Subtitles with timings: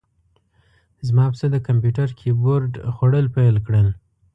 [1.07, 3.87] زما پسه د کمپیوتر کیبورډ خوړل پیل کړل.